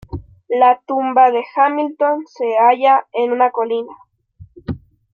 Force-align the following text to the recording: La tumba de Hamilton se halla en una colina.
La 0.49 0.81
tumba 0.87 1.29
de 1.29 1.43
Hamilton 1.55 2.25
se 2.25 2.55
halla 2.57 3.05
en 3.13 3.31
una 3.31 3.51
colina. 3.51 3.93